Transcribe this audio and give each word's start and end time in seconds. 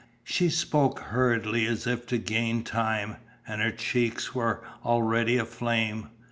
She 0.23 0.49
spoke 0.49 0.99
hurriedly, 0.99 1.67
as 1.67 1.85
if 1.85 2.07
to 2.07 2.17
gain 2.17 2.63
time, 2.63 3.17
and 3.47 3.61
her 3.61 3.69
cheeks 3.69 4.33
were 4.33 4.63
already 4.83 5.37
aflame. 5.37 6.09